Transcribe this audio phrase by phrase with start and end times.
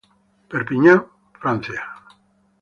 [0.49, 1.05] Perpignan,
[1.39, 1.83] Francia.